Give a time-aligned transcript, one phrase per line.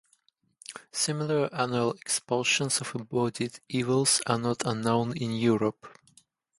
[0.91, 5.95] Similar annual expulsions of embodied evils are not unknown in Europe.